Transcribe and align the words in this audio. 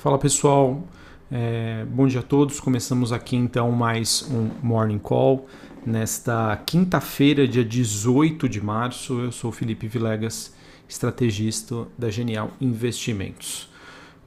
Fala 0.00 0.16
pessoal, 0.16 0.82
é, 1.30 1.84
bom 1.84 2.06
dia 2.06 2.20
a 2.20 2.22
todos. 2.22 2.58
Começamos 2.58 3.12
aqui 3.12 3.36
então 3.36 3.70
mais 3.70 4.26
um 4.30 4.48
Morning 4.66 4.98
Call 4.98 5.46
nesta 5.84 6.56
quinta-feira, 6.64 7.46
dia 7.46 7.62
18 7.62 8.48
de 8.48 8.64
março. 8.64 9.20
Eu 9.20 9.30
sou 9.30 9.52
Felipe 9.52 9.86
Vilegas, 9.86 10.54
estrategista 10.88 11.86
da 11.98 12.08
Genial 12.08 12.50
Investimentos. 12.62 13.68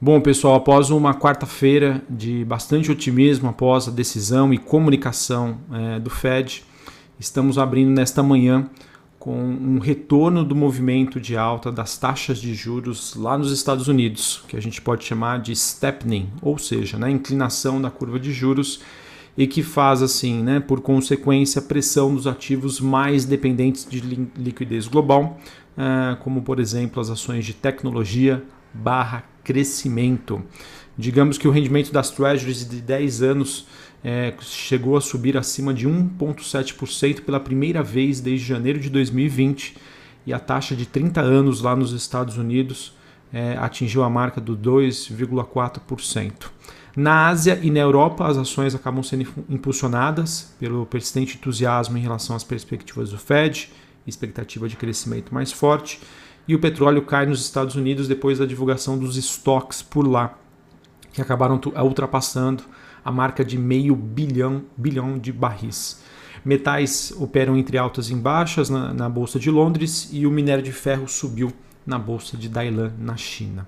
Bom, 0.00 0.20
pessoal, 0.20 0.54
após 0.54 0.90
uma 0.90 1.12
quarta-feira 1.12 2.00
de 2.08 2.44
bastante 2.44 2.92
otimismo 2.92 3.48
após 3.48 3.88
a 3.88 3.90
decisão 3.90 4.54
e 4.54 4.58
comunicação 4.58 5.58
é, 5.72 5.98
do 5.98 6.08
Fed, 6.08 6.62
estamos 7.18 7.58
abrindo 7.58 7.90
nesta 7.90 8.22
manhã 8.22 8.70
com 9.24 9.42
um 9.42 9.78
retorno 9.78 10.44
do 10.44 10.54
movimento 10.54 11.18
de 11.18 11.34
alta 11.34 11.72
das 11.72 11.96
taxas 11.96 12.36
de 12.36 12.54
juros 12.54 13.16
lá 13.16 13.38
nos 13.38 13.50
Estados 13.50 13.88
Unidos, 13.88 14.44
que 14.46 14.54
a 14.54 14.60
gente 14.60 14.82
pode 14.82 15.02
chamar 15.02 15.40
de 15.40 15.56
steepening, 15.56 16.28
ou 16.42 16.58
seja, 16.58 16.98
né, 16.98 17.10
inclinação 17.10 17.80
da 17.80 17.90
curva 17.90 18.20
de 18.20 18.34
juros 18.34 18.82
e 19.34 19.46
que 19.46 19.62
faz 19.62 20.02
assim, 20.02 20.42
né, 20.42 20.60
por 20.60 20.82
consequência, 20.82 21.62
pressão 21.62 22.14
dos 22.14 22.26
ativos 22.26 22.80
mais 22.80 23.24
dependentes 23.24 23.86
de 23.88 23.98
liquidez 24.36 24.86
global, 24.86 25.40
uh, 25.78 26.22
como 26.22 26.42
por 26.42 26.60
exemplo 26.60 27.00
as 27.00 27.08
ações 27.08 27.46
de 27.46 27.54
tecnologia 27.54 28.44
barra 28.74 29.24
crescimento. 29.42 30.42
Digamos 30.98 31.38
que 31.38 31.48
o 31.48 31.50
rendimento 31.50 31.90
das 31.90 32.10
treasuries 32.10 32.68
de 32.68 32.82
10 32.82 33.22
anos 33.22 33.66
é, 34.04 34.34
chegou 34.40 34.98
a 34.98 35.00
subir 35.00 35.34
acima 35.36 35.72
de 35.72 35.88
1,7% 35.88 37.22
pela 37.22 37.40
primeira 37.40 37.82
vez 37.82 38.20
desde 38.20 38.46
janeiro 38.46 38.78
de 38.78 38.90
2020 38.90 39.76
e 40.26 40.32
a 40.32 40.38
taxa 40.38 40.76
de 40.76 40.84
30 40.84 41.22
anos 41.22 41.62
lá 41.62 41.74
nos 41.74 41.92
Estados 41.92 42.36
Unidos 42.36 42.94
é, 43.32 43.56
atingiu 43.56 44.02
a 44.02 44.10
marca 44.10 44.40
do 44.40 44.56
2,4%. 44.56 46.32
Na 46.94 47.28
Ásia 47.28 47.58
e 47.60 47.70
na 47.70 47.80
Europa, 47.80 48.26
as 48.26 48.36
ações 48.36 48.74
acabam 48.74 49.02
sendo 49.02 49.26
impulsionadas 49.48 50.54
pelo 50.60 50.86
persistente 50.86 51.36
entusiasmo 51.36 51.98
em 51.98 52.00
relação 52.00 52.36
às 52.36 52.44
perspectivas 52.44 53.10
do 53.10 53.18
Fed, 53.18 53.72
expectativa 54.06 54.68
de 54.68 54.76
crescimento 54.76 55.34
mais 55.34 55.50
forte, 55.50 55.98
e 56.46 56.54
o 56.54 56.60
petróleo 56.60 57.02
cai 57.02 57.26
nos 57.26 57.40
Estados 57.40 57.74
Unidos 57.74 58.06
depois 58.06 58.38
da 58.38 58.46
divulgação 58.46 58.96
dos 58.98 59.16
estoques 59.16 59.82
por 59.82 60.06
lá, 60.06 60.38
que 61.12 61.20
acabaram 61.20 61.60
ultrapassando 61.82 62.62
a 63.04 63.12
marca 63.12 63.44
de 63.44 63.58
meio 63.58 63.94
bilhão, 63.94 64.62
bilhão 64.76 65.18
de 65.18 65.32
barris. 65.32 66.02
Metais 66.44 67.12
operam 67.18 67.56
entre 67.56 67.78
altas 67.78 68.10
e 68.10 68.14
baixas 68.14 68.70
na, 68.70 68.92
na 68.92 69.08
Bolsa 69.08 69.38
de 69.38 69.50
Londres 69.50 70.08
e 70.12 70.26
o 70.26 70.30
minério 70.30 70.62
de 70.62 70.72
ferro 70.72 71.08
subiu 71.08 71.52
na 71.86 71.98
Bolsa 71.98 72.36
de 72.36 72.48
Dailan, 72.48 72.92
na 72.98 73.16
China. 73.16 73.66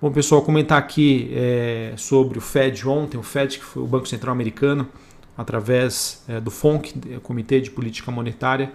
Bom, 0.00 0.10
pessoal, 0.12 0.42
comentar 0.42 0.78
aqui 0.78 1.30
é, 1.32 1.94
sobre 1.96 2.38
o 2.38 2.40
Fed 2.40 2.86
ontem, 2.86 3.16
o 3.16 3.22
Fed, 3.22 3.58
que 3.58 3.64
foi 3.64 3.82
o 3.82 3.86
Banco 3.86 4.06
Central 4.06 4.32
Americano, 4.32 4.88
através 5.36 6.22
é, 6.28 6.40
do 6.40 6.50
FONC, 6.50 7.18
Comitê 7.22 7.60
de 7.60 7.70
Política 7.70 8.10
Monetária, 8.10 8.72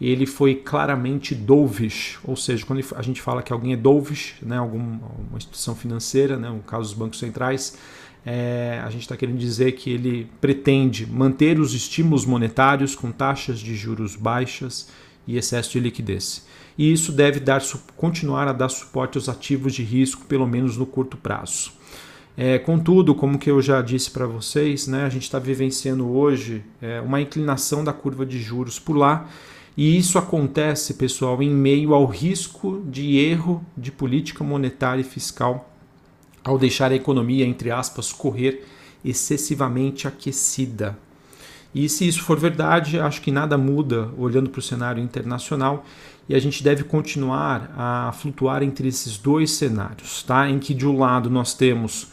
ele 0.00 0.26
foi 0.26 0.54
claramente 0.54 1.34
dovish, 1.34 2.18
ou 2.24 2.34
seja, 2.34 2.64
quando 2.64 2.82
a 2.96 3.02
gente 3.02 3.20
fala 3.20 3.42
que 3.42 3.52
alguém 3.52 3.74
é 3.74 3.76
dovish, 3.76 4.36
né, 4.40 4.56
alguma 4.56 5.00
instituição 5.36 5.74
financeira, 5.74 6.38
né, 6.38 6.48
no 6.48 6.60
caso 6.60 6.84
dos 6.84 6.94
bancos 6.94 7.18
centrais, 7.18 7.76
é, 8.24 8.80
a 8.84 8.90
gente 8.90 9.02
está 9.02 9.16
querendo 9.16 9.38
dizer 9.38 9.72
que 9.72 9.90
ele 9.90 10.28
pretende 10.40 11.06
manter 11.06 11.58
os 11.58 11.74
estímulos 11.74 12.24
monetários 12.24 12.94
com 12.94 13.10
taxas 13.10 13.58
de 13.58 13.74
juros 13.74 14.14
baixas 14.14 14.88
e 15.26 15.36
excesso 15.36 15.72
de 15.72 15.80
liquidez. 15.80 16.46
E 16.76 16.92
isso 16.92 17.12
deve 17.12 17.40
dar, 17.40 17.62
continuar 17.96 18.48
a 18.48 18.52
dar 18.52 18.68
suporte 18.68 19.16
aos 19.16 19.28
ativos 19.28 19.74
de 19.74 19.82
risco, 19.82 20.24
pelo 20.26 20.46
menos 20.46 20.76
no 20.76 20.86
curto 20.86 21.16
prazo. 21.16 21.72
É, 22.36 22.58
contudo, 22.58 23.14
como 23.14 23.38
que 23.38 23.50
eu 23.50 23.60
já 23.60 23.82
disse 23.82 24.10
para 24.10 24.26
vocês, 24.26 24.86
né, 24.86 25.04
a 25.04 25.08
gente 25.08 25.24
está 25.24 25.38
vivenciando 25.38 26.08
hoje 26.08 26.62
é, 26.80 27.00
uma 27.00 27.20
inclinação 27.20 27.84
da 27.84 27.92
curva 27.92 28.24
de 28.24 28.38
juros 28.38 28.78
por 28.78 28.96
lá, 28.96 29.28
e 29.76 29.96
isso 29.96 30.18
acontece, 30.18 30.94
pessoal, 30.94 31.42
em 31.42 31.50
meio 31.50 31.94
ao 31.94 32.06
risco 32.06 32.82
de 32.88 33.18
erro 33.18 33.64
de 33.76 33.92
política 33.92 34.42
monetária 34.44 35.00
e 35.00 35.04
fiscal 35.04 35.69
ao 36.44 36.58
deixar 36.58 36.92
a 36.92 36.94
economia, 36.94 37.44
entre 37.44 37.70
aspas, 37.70 38.12
correr 38.12 38.66
excessivamente 39.04 40.06
aquecida. 40.06 40.98
E 41.74 41.88
se 41.88 42.06
isso 42.06 42.22
for 42.22 42.38
verdade, 42.38 42.98
acho 42.98 43.22
que 43.22 43.30
nada 43.30 43.56
muda 43.56 44.10
olhando 44.18 44.50
para 44.50 44.58
o 44.58 44.62
cenário 44.62 45.02
internacional 45.02 45.84
e 46.28 46.34
a 46.34 46.38
gente 46.38 46.62
deve 46.62 46.84
continuar 46.84 47.72
a 47.76 48.12
flutuar 48.12 48.62
entre 48.62 48.88
esses 48.88 49.16
dois 49.16 49.52
cenários, 49.52 50.22
tá? 50.22 50.48
Em 50.48 50.58
que 50.58 50.74
de 50.74 50.86
um 50.86 50.98
lado 50.98 51.30
nós 51.30 51.54
temos 51.54 52.04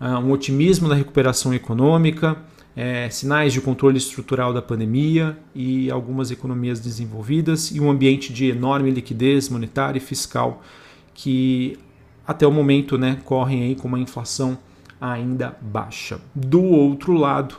uh, 0.00 0.18
um 0.18 0.32
otimismo 0.32 0.88
da 0.88 0.94
recuperação 0.94 1.54
econômica, 1.54 2.36
é, 2.76 3.08
sinais 3.08 3.52
de 3.52 3.60
controle 3.60 3.98
estrutural 3.98 4.52
da 4.52 4.60
pandemia 4.60 5.38
e 5.54 5.90
algumas 5.90 6.32
economias 6.32 6.80
desenvolvidas 6.80 7.70
e 7.70 7.80
um 7.80 7.88
ambiente 7.88 8.32
de 8.32 8.46
enorme 8.46 8.90
liquidez 8.90 9.48
monetária 9.48 9.98
e 9.98 10.00
fiscal 10.00 10.60
que 11.14 11.78
até 12.26 12.46
o 12.46 12.52
momento 12.52 12.96
né, 12.96 13.18
correm 13.24 13.62
aí 13.62 13.74
com 13.74 13.88
uma 13.88 13.98
inflação 13.98 14.58
ainda 15.00 15.56
baixa. 15.60 16.20
Do 16.34 16.62
outro 16.62 17.12
lado, 17.12 17.56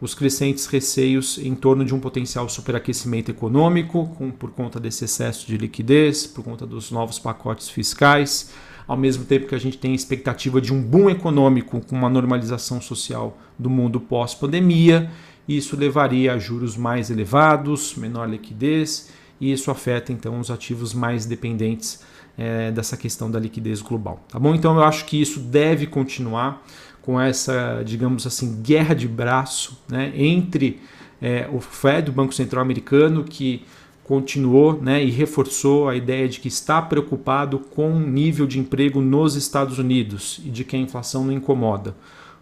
os 0.00 0.14
crescentes 0.14 0.66
receios 0.66 1.38
em 1.38 1.54
torno 1.54 1.84
de 1.84 1.94
um 1.94 2.00
potencial 2.00 2.48
superaquecimento 2.48 3.30
econômico, 3.30 4.06
com, 4.16 4.30
por 4.30 4.50
conta 4.50 4.78
desse 4.78 5.04
excesso 5.04 5.46
de 5.46 5.56
liquidez, 5.56 6.26
por 6.26 6.44
conta 6.44 6.66
dos 6.66 6.90
novos 6.90 7.18
pacotes 7.18 7.68
fiscais, 7.68 8.52
ao 8.86 8.96
mesmo 8.96 9.24
tempo 9.24 9.48
que 9.48 9.54
a 9.54 9.58
gente 9.58 9.78
tem 9.78 9.94
expectativa 9.94 10.60
de 10.60 10.72
um 10.72 10.80
boom 10.82 11.10
econômico 11.10 11.80
com 11.80 11.96
uma 11.96 12.08
normalização 12.08 12.80
social 12.80 13.36
do 13.58 13.68
mundo 13.68 14.00
pós-pandemia, 14.00 15.10
isso 15.48 15.76
levaria 15.76 16.34
a 16.34 16.38
juros 16.38 16.76
mais 16.76 17.10
elevados, 17.10 17.94
menor 17.96 18.28
liquidez, 18.28 19.10
e 19.40 19.52
isso 19.52 19.70
afeta 19.70 20.12
então 20.12 20.38
os 20.40 20.50
ativos 20.50 20.94
mais 20.94 21.26
dependentes 21.26 22.02
é, 22.36 22.70
dessa 22.70 22.96
questão 22.96 23.30
da 23.30 23.38
liquidez 23.38 23.80
global. 23.80 24.20
Tá 24.28 24.38
bom? 24.38 24.54
Então 24.54 24.76
eu 24.76 24.84
acho 24.84 25.04
que 25.04 25.20
isso 25.20 25.40
deve 25.40 25.86
continuar 25.86 26.62
com 27.02 27.20
essa, 27.20 27.82
digamos 27.84 28.26
assim, 28.26 28.60
guerra 28.62 28.94
de 28.94 29.06
braço 29.06 29.80
né, 29.88 30.12
entre 30.16 30.80
é, 31.22 31.48
o 31.52 31.60
Fed, 31.60 32.10
o 32.10 32.12
Banco 32.12 32.34
Central 32.34 32.62
Americano, 32.62 33.24
que 33.24 33.64
continuou 34.02 34.80
né, 34.80 35.02
e 35.02 35.10
reforçou 35.10 35.88
a 35.88 35.96
ideia 35.96 36.28
de 36.28 36.40
que 36.40 36.48
está 36.48 36.80
preocupado 36.82 37.58
com 37.58 37.92
o 37.92 38.00
nível 38.00 38.46
de 38.46 38.58
emprego 38.58 39.00
nos 39.00 39.34
Estados 39.34 39.78
Unidos 39.78 40.40
e 40.44 40.50
de 40.50 40.64
que 40.64 40.76
a 40.76 40.78
inflação 40.78 41.24
não 41.24 41.32
incomoda. 41.32 41.96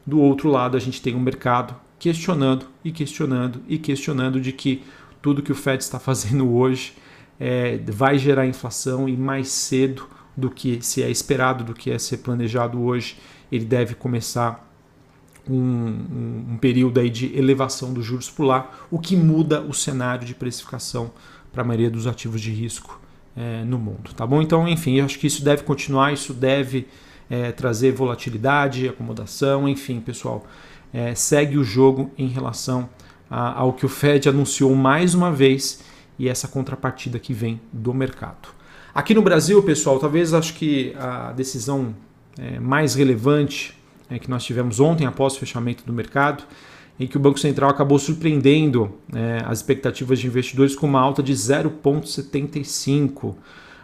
Do 0.07 0.21
outro 0.21 0.51
lado, 0.51 0.77
a 0.77 0.81
gente 0.81 1.01
tem 1.01 1.15
um 1.15 1.21
mercado 1.21 1.75
questionando 1.99 2.67
e 2.85 2.93
questionando 2.93 3.63
e 3.67 3.79
questionando 3.79 4.41
de 4.41 4.53
que 4.53 4.83
tudo 5.23 5.43
que 5.43 5.53
o 5.53 5.55
Fed 5.55 5.83
está 5.83 5.99
fazendo 6.01 6.55
hoje 6.55 6.93
é, 7.39 7.79
vai 7.87 8.19
gerar 8.19 8.47
inflação 8.47 9.09
e 9.09 9.17
mais 9.17 9.49
cedo 9.49 10.09
do 10.37 10.51
que 10.51 10.81
se 10.83 11.03
é 11.03 11.11
esperado, 11.11 11.65
do 11.65 11.75
que 11.75 11.91
é 11.91 11.99
ser 11.99 12.19
planejado 12.19 12.81
hoje, 12.83 13.17
ele 13.51 13.65
deve 13.65 13.95
começar 13.95 14.69
um, 15.49 15.57
um, 15.57 16.45
um 16.53 16.59
período 16.59 16.99
aí 16.99 17.11
de 17.11 17.37
elevação 17.37 17.93
dos 17.93 18.05
juros 18.05 18.31
por 18.31 18.45
lá, 18.45 18.71
o 18.91 18.99
que 18.99 19.17
muda 19.17 19.61
o 19.61 19.73
cenário 19.73 20.27
de 20.27 20.35
precificação 20.35 21.13
para 21.53 21.63
a 21.63 21.65
maioria 21.65 21.91
dos 21.91 22.07
ativos 22.07 22.41
de 22.41 22.51
risco 22.51 23.01
é, 23.37 23.63
no 23.65 23.79
mundo, 23.79 24.13
tá 24.17 24.27
bom? 24.27 24.41
Então, 24.41 24.67
enfim, 24.67 24.97
eu 24.97 25.05
acho 25.05 25.19
que 25.19 25.27
isso 25.27 25.45
deve 25.45 25.63
continuar, 25.63 26.13
isso 26.13 26.33
deve 26.33 26.87
é, 27.29 27.53
trazer 27.53 27.93
volatilidade, 27.93 28.89
acomodação, 28.89 29.69
enfim, 29.69 30.01
pessoal, 30.01 30.45
é, 30.93 31.15
segue 31.15 31.59
o 31.59 31.65
jogo 31.65 32.11
em 32.17 32.29
relação 32.29 32.89
a, 33.31 33.61
ao 33.61 33.73
que 33.73 33.85
o 33.85 33.89
Fed 33.89 34.29
anunciou 34.29 34.75
mais 34.75 35.15
uma 35.15 35.31
vez 35.31 35.83
e 36.19 36.29
essa 36.29 36.49
contrapartida 36.49 37.19
que 37.19 37.33
vem 37.33 37.61
do 37.73 37.93
mercado. 37.93 38.49
Aqui 38.95 39.15
no 39.15 39.23
Brasil, 39.23 39.63
pessoal, 39.63 39.99
talvez 39.99 40.33
acho 40.33 40.55
que 40.55 40.95
a 40.97 41.33
decisão 41.33 41.95
é, 42.39 42.61
mais 42.61 42.95
relevante 42.95 43.77
é, 44.09 44.19
que 44.19 44.31
nós 44.31 44.45
tivemos 44.45 44.81
ontem, 44.81 45.07
após 45.07 45.35
o 45.35 45.39
fechamento 45.39 45.85
do 45.85 45.93
mercado, 45.93 46.45
em 46.99 47.07
que 47.07 47.17
o 47.17 47.21
Banco 47.21 47.41
Central 47.41 47.71
acabou 47.71 47.99
surpreendendo 47.99 48.93
é, 49.13 49.43
as 49.45 49.59
expectativas 49.59 50.21
de 50.21 50.27
investidores 50.27 50.77
com 50.77 50.87
uma 50.87 51.01
alta 51.01 51.23
de 51.23 51.33
0,75. 51.33 53.35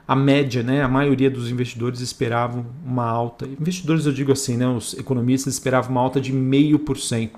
A 0.07 0.15
média, 0.15 0.63
né, 0.63 0.83
a 0.83 0.89
maioria 0.89 1.31
dos 1.31 1.51
investidores 1.51 2.01
esperavam 2.01 2.67
uma 2.85 3.05
alta. 3.05 3.47
Investidores, 3.47 4.07
eu 4.07 4.13
digo 4.13 4.33
assim, 4.33 4.57
né, 4.57 4.69
os 4.69 4.95
economistas 4.95 5.55
esperavam 5.55 5.91
uma 5.91 6.01
alta 6.01 6.21
de 6.21 6.33
0,5% 6.33 7.31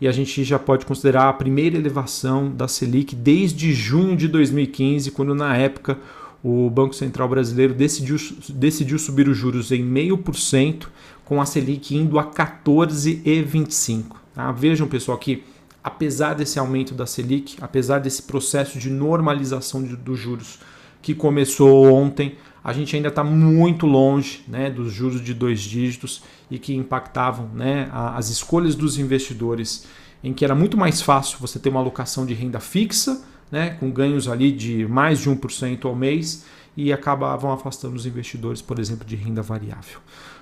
e 0.00 0.06
a 0.06 0.12
gente 0.12 0.44
já 0.44 0.58
pode 0.58 0.84
considerar 0.86 1.28
a 1.28 1.32
primeira 1.32 1.76
elevação 1.76 2.50
da 2.50 2.68
Selic 2.68 3.14
desde 3.14 3.72
junho 3.72 4.16
de 4.16 4.28
2015, 4.28 5.10
quando 5.10 5.34
na 5.34 5.56
época 5.56 5.98
o 6.42 6.68
Banco 6.70 6.94
Central 6.94 7.28
Brasileiro 7.28 7.74
decidiu, 7.74 8.16
decidiu 8.50 8.98
subir 8.98 9.28
os 9.28 9.36
juros 9.36 9.72
em 9.72 9.82
0,5%, 9.82 10.86
com 11.24 11.40
a 11.40 11.46
Selic 11.46 11.96
indo 11.96 12.18
a 12.18 12.24
14,25%. 12.24 14.04
Tá? 14.34 14.52
Vejam, 14.52 14.86
pessoal, 14.86 15.18
que 15.18 15.42
apesar 15.82 16.34
desse 16.34 16.58
aumento 16.58 16.94
da 16.94 17.06
Selic, 17.06 17.56
apesar 17.60 17.98
desse 17.98 18.22
processo 18.22 18.78
de 18.78 18.90
normalização 18.90 19.82
de, 19.82 19.96
dos 19.96 20.18
juros 20.18 20.58
que 21.02 21.14
começou 21.14 21.92
ontem. 21.92 22.36
A 22.62 22.72
gente 22.72 22.96
ainda 22.96 23.08
está 23.08 23.22
muito 23.22 23.86
longe 23.86 24.42
né, 24.48 24.70
dos 24.70 24.92
juros 24.92 25.22
de 25.22 25.32
dois 25.32 25.60
dígitos 25.60 26.22
e 26.50 26.58
que 26.58 26.74
impactavam 26.74 27.48
né, 27.54 27.88
as 27.92 28.28
escolhas 28.28 28.74
dos 28.74 28.98
investidores, 28.98 29.86
em 30.22 30.32
que 30.32 30.44
era 30.44 30.54
muito 30.54 30.76
mais 30.76 31.00
fácil 31.00 31.38
você 31.40 31.58
ter 31.58 31.68
uma 31.68 31.80
alocação 31.80 32.26
de 32.26 32.34
renda 32.34 32.58
fixa, 32.58 33.22
né, 33.50 33.70
com 33.78 33.90
ganhos 33.90 34.28
ali 34.28 34.50
de 34.50 34.86
mais 34.86 35.20
de 35.20 35.30
1% 35.30 35.84
ao 35.84 35.94
mês, 35.94 36.44
e 36.76 36.92
acabavam 36.92 37.52
afastando 37.52 37.96
os 37.96 38.04
investidores, 38.04 38.60
por 38.60 38.78
exemplo, 38.78 39.06
de 39.06 39.16
renda 39.16 39.40
variável. 39.40 39.98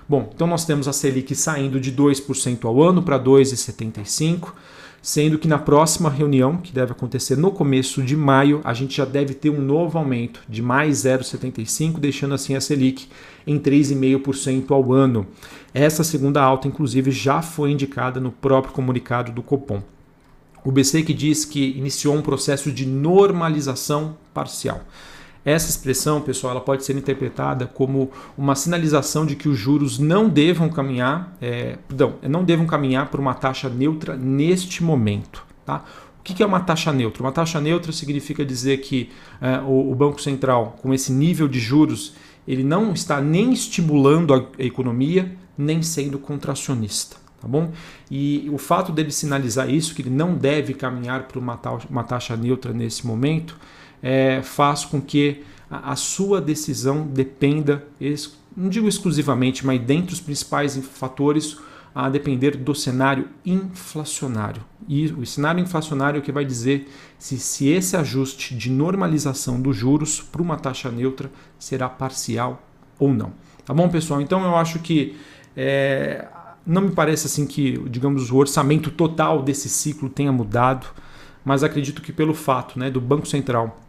Bom, 0.07 0.29
então 0.33 0.45
nós 0.45 0.65
temos 0.65 0.87
a 0.87 0.93
Selic 0.93 1.33
saindo 1.33 1.79
de 1.79 1.91
2% 1.91 2.65
ao 2.65 2.81
ano 2.83 3.01
para 3.01 3.19
2,75%, 3.19 4.51
sendo 5.05 5.37
que 5.37 5.47
na 5.47 5.59
próxima 5.59 6.09
reunião, 6.09 6.57
que 6.57 6.73
deve 6.73 6.91
acontecer 6.91 7.37
no 7.37 7.51
começo 7.51 8.01
de 8.01 8.17
maio, 8.17 8.59
a 8.63 8.73
gente 8.73 8.97
já 8.97 9.05
deve 9.05 9.35
ter 9.35 9.51
um 9.51 9.61
novo 9.61 9.99
aumento 9.99 10.41
de 10.49 10.63
mais 10.63 11.05
0,75%, 11.05 11.99
deixando 11.99 12.33
assim 12.33 12.55
a 12.55 12.59
Selic 12.59 13.07
em 13.45 13.59
3,5% 13.59 14.71
ao 14.71 14.91
ano. 14.91 15.27
Essa 15.75 16.03
segunda 16.03 16.41
alta, 16.41 16.67
inclusive, 16.67 17.11
já 17.11 17.43
foi 17.43 17.69
indicada 17.69 18.19
no 18.19 18.31
próprio 18.31 18.73
comunicado 18.73 19.31
do 19.31 19.43
Copom. 19.43 19.83
O 20.63 20.71
BC 20.71 21.03
que 21.03 21.13
diz 21.13 21.45
que 21.45 21.77
iniciou 21.77 22.15
um 22.15 22.23
processo 22.23 22.71
de 22.71 22.87
normalização 22.87 24.17
parcial. 24.33 24.81
Essa 25.45 25.69
expressão, 25.69 26.19
pessoal, 26.21 26.51
ela 26.51 26.61
pode 26.61 26.83
ser 26.83 26.97
interpretada 26.97 27.67
como 27.67 28.09
uma 28.35 28.55
sinalização 28.55 29.27
de 29.27 29.35
que 29.35 29.47
os 29.47 29.55
juros 29.55 29.99
não 29.99 30.27
devam 30.27 30.67
caminhar, 30.69 31.37
é, 31.39 31.77
perdão, 31.87 32.15
não 32.27 32.43
devam 32.43 32.65
caminhar 32.65 33.11
por 33.11 33.19
uma 33.19 33.35
taxa 33.35 33.69
neutra 33.69 34.17
neste 34.17 34.83
momento. 34.83 35.45
Tá? 35.63 35.85
O 36.19 36.23
que 36.23 36.41
é 36.41 36.45
uma 36.45 36.61
taxa 36.61 36.91
neutra? 36.91 37.21
Uma 37.21 37.31
taxa 37.31 37.61
neutra 37.61 37.91
significa 37.91 38.43
dizer 38.43 38.77
que 38.77 39.11
é, 39.39 39.59
o, 39.59 39.91
o 39.91 39.93
Banco 39.93 40.19
Central, 40.19 40.77
com 40.81 40.91
esse 40.91 41.11
nível 41.11 41.47
de 41.47 41.59
juros, 41.59 42.15
ele 42.47 42.63
não 42.63 42.91
está 42.91 43.21
nem 43.21 43.53
estimulando 43.53 44.33
a 44.33 44.43
economia, 44.57 45.31
nem 45.55 45.83
sendo 45.83 46.17
contracionista 46.17 47.23
tá 47.45 47.47
bom? 47.47 47.71
E 48.09 48.49
o 48.51 48.57
fato 48.57 48.91
dele 48.91 49.11
sinalizar 49.11 49.69
isso, 49.69 49.93
que 49.93 50.01
ele 50.01 50.09
não 50.09 50.33
deve 50.33 50.73
caminhar 50.73 51.27
para 51.27 51.37
uma 51.37 51.55
taxa, 51.55 51.87
uma 51.89 52.03
taxa 52.03 52.35
neutra 52.35 52.73
nesse 52.73 53.05
momento, 53.05 53.55
é, 54.05 54.43
faz 54.43 54.85
com 54.85 55.01
que 55.01 55.41
a, 55.67 55.93
a 55.93 55.95
sua 55.95 56.39
decisão 56.39 57.07
dependa, 57.07 57.83
não 58.55 58.69
digo 58.69 58.87
exclusivamente, 58.87 59.65
mas 59.65 59.81
dentre 59.81 60.13
os 60.13 60.21
principais 60.21 60.77
fatores, 60.77 61.57
a 61.95 62.07
depender 62.07 62.55
do 62.57 62.75
cenário 62.75 63.29
inflacionário. 63.43 64.61
E 64.87 65.07
o 65.07 65.25
cenário 65.25 65.59
inflacionário 65.59 66.19
é 66.19 66.21
que 66.21 66.31
vai 66.31 66.45
dizer 66.45 66.87
se, 67.17 67.39
se 67.39 67.69
esse 67.69 67.97
ajuste 67.97 68.53
de 68.53 68.69
normalização 68.69 69.59
dos 69.59 69.75
juros 69.75 70.21
para 70.21 70.41
uma 70.41 70.57
taxa 70.57 70.91
neutra 70.91 71.31
será 71.57 71.89
parcial 71.89 72.61
ou 72.99 73.11
não. 73.11 73.33
Tá 73.65 73.73
bom, 73.73 73.89
pessoal? 73.89 74.21
Então 74.21 74.43
eu 74.43 74.55
acho 74.55 74.79
que 74.79 75.15
é, 75.57 76.27
não 76.63 76.83
me 76.83 76.91
parece 76.91 77.25
assim 77.25 77.47
que, 77.47 77.79
digamos, 77.89 78.29
o 78.29 78.35
orçamento 78.35 78.91
total 78.91 79.41
desse 79.41 79.67
ciclo 79.67 80.09
tenha 80.09 80.31
mudado, 80.31 80.85
mas 81.43 81.63
acredito 81.63 82.03
que 82.03 82.13
pelo 82.13 82.35
fato 82.35 82.77
né, 82.77 82.91
do 82.91 83.01
Banco 83.01 83.25
Central 83.25 83.84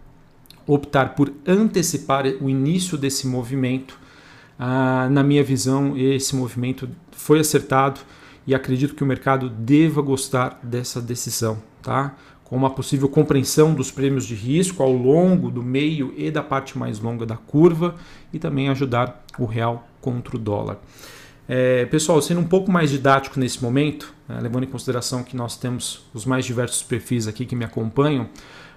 optar 0.66 1.14
por 1.14 1.32
antecipar 1.46 2.26
o 2.40 2.50
início 2.50 2.98
desse 2.98 3.26
movimento, 3.26 3.98
ah, 4.58 5.08
na 5.10 5.22
minha 5.22 5.44
visão, 5.44 5.96
esse 5.96 6.34
movimento 6.34 6.88
foi 7.12 7.40
acertado 7.40 8.00
e 8.46 8.54
acredito 8.54 8.94
que 8.94 9.02
o 9.02 9.06
mercado 9.06 9.48
deva 9.48 10.00
gostar 10.00 10.58
dessa 10.62 11.00
decisão, 11.00 11.62
tá? 11.82 12.14
Com 12.44 12.56
uma 12.56 12.70
possível 12.70 13.08
compreensão 13.08 13.74
dos 13.74 13.90
prêmios 13.90 14.24
de 14.24 14.34
risco 14.34 14.82
ao 14.82 14.92
longo 14.92 15.50
do 15.50 15.62
meio 15.62 16.14
e 16.16 16.30
da 16.30 16.42
parte 16.42 16.78
mais 16.78 17.00
longa 17.00 17.26
da 17.26 17.36
curva 17.36 17.96
e 18.32 18.38
também 18.38 18.68
ajudar 18.68 19.24
o 19.38 19.44
real 19.44 19.86
contra 20.00 20.36
o 20.36 20.38
dólar. 20.38 20.78
É, 21.48 21.84
pessoal, 21.86 22.20
sendo 22.22 22.40
um 22.40 22.46
pouco 22.46 22.70
mais 22.70 22.90
didático 22.90 23.38
nesse 23.38 23.62
momento, 23.62 24.12
né, 24.28 24.38
levando 24.40 24.64
em 24.64 24.68
consideração 24.68 25.22
que 25.22 25.36
nós 25.36 25.56
temos 25.56 26.04
os 26.14 26.24
mais 26.24 26.44
diversos 26.44 26.82
perfis 26.82 27.28
aqui 27.28 27.44
que 27.44 27.54
me 27.54 27.64
acompanham, 27.64 28.28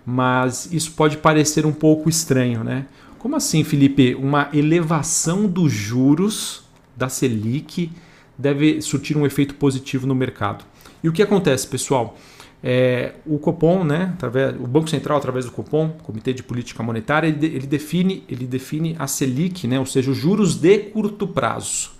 mas 0.05 0.71
isso 0.71 0.91
pode 0.91 1.17
parecer 1.17 1.65
um 1.65 1.73
pouco 1.73 2.09
estranho, 2.09 2.63
né? 2.63 2.85
Como 3.17 3.35
assim, 3.35 3.63
Felipe? 3.63 4.15
Uma 4.15 4.49
elevação 4.53 5.45
dos 5.45 5.71
juros 5.71 6.63
da 6.95 7.09
Selic 7.09 7.91
deve 8.37 8.81
surtir 8.81 9.17
um 9.17 9.25
efeito 9.25 9.55
positivo 9.55 10.07
no 10.07 10.15
mercado. 10.15 10.63
E 11.03 11.09
o 11.09 11.11
que 11.11 11.21
acontece, 11.21 11.67
pessoal? 11.67 12.17
É, 12.61 13.13
o 13.25 13.37
Copom, 13.37 13.83
né, 13.83 14.11
através, 14.13 14.55
o 14.55 14.67
Banco 14.67 14.89
Central, 14.89 15.17
através 15.17 15.45
do 15.45 15.51
Copom, 15.51 15.89
Comitê 16.03 16.33
de 16.33 16.43
Política 16.43 16.83
Monetária, 16.83 17.27
ele, 17.27 17.45
ele, 17.45 17.67
define, 17.67 18.23
ele 18.27 18.45
define 18.45 18.95
a 18.99 19.07
Selic, 19.07 19.65
né, 19.65 19.79
ou 19.79 19.85
seja, 19.85 20.11
os 20.11 20.17
juros 20.17 20.55
de 20.55 20.77
curto 20.77 21.27
prazo. 21.27 21.91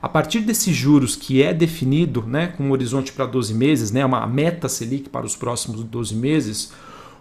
A 0.00 0.08
partir 0.08 0.40
desses 0.40 0.74
juros 0.74 1.16
que 1.16 1.42
é 1.42 1.52
definido, 1.52 2.22
né, 2.22 2.48
com 2.48 2.64
um 2.64 2.70
horizonte 2.70 3.12
para 3.12 3.26
12 3.26 3.52
meses, 3.52 3.90
né, 3.90 4.04
uma 4.04 4.26
meta 4.26 4.68
Selic 4.68 5.08
para 5.08 5.26
os 5.26 5.36
próximos 5.36 5.82
12 5.82 6.14
meses, 6.14 6.72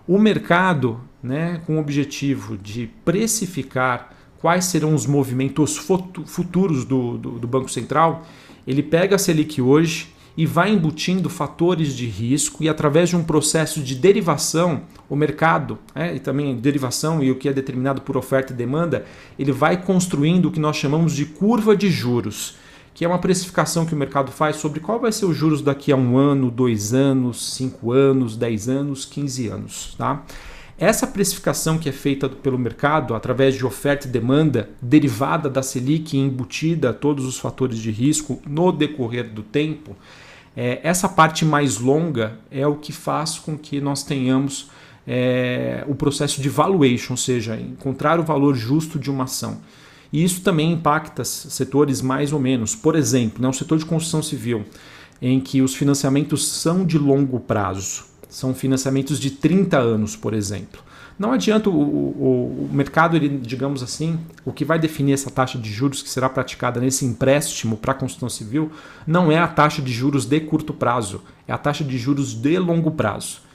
o 0.07 0.17
mercado, 0.17 1.01
né, 1.21 1.61
com 1.65 1.75
o 1.75 1.79
objetivo 1.79 2.57
de 2.57 2.89
precificar 3.03 4.13
quais 4.39 4.65
serão 4.65 4.93
os 4.93 5.05
movimentos 5.05 5.77
futuros 5.77 6.85
do, 6.85 7.17
do, 7.17 7.31
do 7.39 7.47
Banco 7.47 7.69
Central, 7.69 8.25
ele 8.65 8.83
pega 8.83 9.15
a 9.15 9.19
Selic 9.19 9.61
hoje 9.61 10.13
e 10.37 10.45
vai 10.45 10.71
embutindo 10.71 11.29
fatores 11.29 11.95
de 11.95 12.05
risco 12.05 12.63
e 12.63 12.69
através 12.69 13.09
de 13.09 13.15
um 13.15 13.23
processo 13.23 13.81
de 13.81 13.95
derivação, 13.95 14.83
o 15.09 15.15
mercado, 15.15 15.79
né, 15.95 16.15
e 16.15 16.19
também 16.19 16.55
derivação 16.55 17.23
e 17.23 17.31
o 17.31 17.35
que 17.35 17.49
é 17.49 17.53
determinado 17.53 18.01
por 18.01 18.15
oferta 18.15 18.53
e 18.53 18.55
demanda, 18.55 19.05
ele 19.37 19.51
vai 19.51 19.81
construindo 19.81 20.45
o 20.45 20.51
que 20.51 20.59
nós 20.59 20.77
chamamos 20.77 21.13
de 21.13 21.25
curva 21.25 21.75
de 21.75 21.89
juros 21.89 22.55
que 22.97 23.05
é 23.05 23.07
uma 23.07 23.19
precificação 23.19 23.85
que 23.85 23.93
o 23.93 23.97
mercado 23.97 24.31
faz 24.31 24.55
sobre 24.55 24.79
qual 24.79 24.99
vai 24.99 25.11
ser 25.11 25.25
os 25.25 25.37
juros 25.37 25.61
daqui 25.61 25.91
a 25.91 25.95
um 25.95 26.17
ano, 26.17 26.49
dois 26.49 26.95
anos, 26.95 27.53
cinco 27.53 27.91
anos, 27.91 28.35
dez 28.35 28.67
anos, 28.67 29.05
quinze 29.05 29.49
anos. 29.49 29.93
Tá? 29.95 30.23
Essa 30.79 31.05
precificação 31.05 31.77
que 31.77 31.87
é 31.87 31.91
feita 31.91 32.27
pelo 32.27 32.57
mercado 32.57 33.13
através 33.13 33.53
de 33.53 33.63
oferta 33.63 34.07
e 34.07 34.09
demanda 34.09 34.71
derivada 34.81 35.47
da 35.47 35.61
Selic 35.61 36.17
embutida 36.17 36.89
a 36.89 36.93
todos 36.93 37.23
os 37.25 37.37
fatores 37.37 37.77
de 37.77 37.91
risco 37.91 38.41
no 38.47 38.71
decorrer 38.71 39.29
do 39.29 39.43
tempo, 39.43 39.95
é, 40.55 40.79
essa 40.81 41.07
parte 41.07 41.45
mais 41.45 41.77
longa 41.77 42.39
é 42.49 42.65
o 42.65 42.77
que 42.77 42.91
faz 42.91 43.37
com 43.37 43.55
que 43.55 43.79
nós 43.79 44.01
tenhamos 44.01 44.71
é, 45.05 45.85
o 45.87 45.93
processo 45.93 46.41
de 46.41 46.49
valuation, 46.49 47.13
ou 47.13 47.17
seja, 47.17 47.61
encontrar 47.61 48.19
o 48.19 48.23
valor 48.23 48.55
justo 48.55 48.97
de 48.97 49.11
uma 49.11 49.25
ação. 49.25 49.61
E 50.11 50.23
isso 50.23 50.41
também 50.41 50.71
impacta 50.71 51.23
setores 51.23 52.01
mais 52.01 52.31
ou 52.33 52.39
menos. 52.39 52.75
Por 52.75 52.95
exemplo, 52.95 53.41
né, 53.41 53.47
o 53.47 53.53
setor 53.53 53.77
de 53.77 53.85
construção 53.85 54.21
civil, 54.21 54.65
em 55.21 55.39
que 55.39 55.61
os 55.61 55.75
financiamentos 55.75 56.47
são 56.47 56.85
de 56.85 56.97
longo 56.97 57.39
prazo, 57.39 58.05
são 58.29 58.53
financiamentos 58.53 59.19
de 59.19 59.31
30 59.31 59.77
anos, 59.77 60.15
por 60.15 60.33
exemplo. 60.33 60.81
Não 61.17 61.31
adianta 61.31 61.67
o, 61.67 61.73
o, 61.73 62.67
o, 62.67 62.69
mercado, 62.71 63.15
ele, 63.15 63.27
digamos 63.39 63.81
assim, 63.81 64.19
o 64.45 64.53
que 64.53 64.63
vai 64.63 64.77
definir 64.77 65.13
essa 65.13 65.31
taxa 65.31 65.57
de 65.57 65.71
juros 65.71 66.03
que 66.03 66.09
será 66.09 66.29
praticada 66.29 66.79
nesse 66.79 67.05
empréstimo 67.05 67.75
para 67.75 67.91
a 67.91 67.95
construção 67.95 68.29
civil 68.29 68.71
não 69.07 69.31
é 69.31 69.39
a 69.39 69.47
taxa 69.47 69.81
de 69.81 69.91
juros 69.91 70.25
de 70.25 70.39
curto 70.41 70.75
prazo, 70.75 71.23
é 71.47 71.53
a 71.53 71.57
taxa 71.57 71.83
de 71.83 71.97
juros 71.97 72.35
de 72.35 72.59
longo 72.59 72.91
prazo 72.91 73.46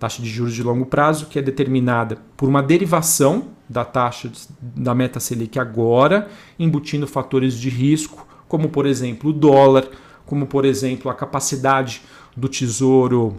taxa 0.00 0.22
de 0.22 0.28
juros 0.30 0.54
de 0.54 0.62
longo 0.62 0.86
prazo, 0.86 1.26
que 1.26 1.38
é 1.38 1.42
determinada 1.42 2.16
por 2.34 2.48
uma 2.48 2.62
derivação 2.62 3.48
da 3.68 3.84
taxa 3.84 4.32
da 4.60 4.94
meta 4.94 5.20
Selic 5.20 5.58
agora, 5.58 6.28
embutindo 6.58 7.06
fatores 7.06 7.54
de 7.54 7.68
risco, 7.68 8.26
como 8.48 8.70
por 8.70 8.86
exemplo 8.86 9.28
o 9.28 9.32
dólar, 9.32 9.86
como 10.24 10.46
por 10.46 10.64
exemplo 10.64 11.10
a 11.10 11.14
capacidade 11.14 12.00
do 12.34 12.48
tesouro 12.48 13.36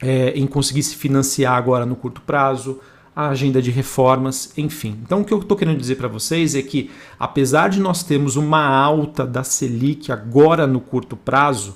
é, 0.00 0.30
em 0.30 0.46
conseguir 0.46 0.84
se 0.84 0.94
financiar 0.94 1.54
agora 1.54 1.84
no 1.84 1.96
curto 1.96 2.20
prazo, 2.20 2.78
a 3.14 3.28
agenda 3.30 3.60
de 3.60 3.72
reformas, 3.72 4.52
enfim. 4.56 4.96
Então 5.02 5.22
o 5.22 5.24
que 5.24 5.34
eu 5.34 5.40
estou 5.40 5.56
querendo 5.56 5.78
dizer 5.78 5.96
para 5.96 6.06
vocês 6.06 6.54
é 6.54 6.62
que 6.62 6.88
apesar 7.18 7.68
de 7.68 7.80
nós 7.80 8.04
termos 8.04 8.36
uma 8.36 8.64
alta 8.64 9.26
da 9.26 9.42
Selic 9.42 10.12
agora 10.12 10.68
no 10.68 10.80
curto 10.80 11.16
prazo, 11.16 11.74